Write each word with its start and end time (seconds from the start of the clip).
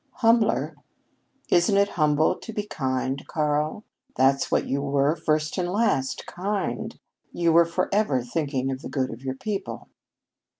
"Humbler? 0.13 0.75
Isn't 1.49 1.77
it 1.77 1.89
humble 1.89 2.33
to 2.39 2.51
be 2.51 2.65
kind, 2.65 3.23
Karl? 3.27 3.83
That's 4.15 4.49
what 4.49 4.65
you 4.65 4.81
were 4.81 5.15
first 5.15 5.59
and 5.59 5.69
last 5.71 6.25
kind. 6.25 6.99
You 7.31 7.53
were 7.53 7.65
forever 7.65 8.23
thinking 8.23 8.71
of 8.71 8.81
the 8.81 8.89
good 8.89 9.11
of 9.13 9.21
your 9.21 9.35
people." 9.35 9.89